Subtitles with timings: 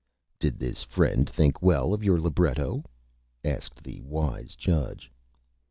[0.39, 2.85] "Did this Friend think Well of your Libretto?"
[3.45, 5.11] asked the Wise Judge.